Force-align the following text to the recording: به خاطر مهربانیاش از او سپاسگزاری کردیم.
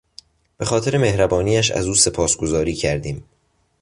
به 0.57 0.65
خاطر 0.65 0.97
مهربانیاش 0.97 1.71
از 1.71 1.85
او 1.85 1.95
سپاسگزاری 1.95 2.73
کردیم. 2.73 3.23